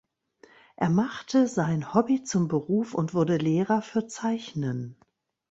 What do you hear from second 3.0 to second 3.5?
wurde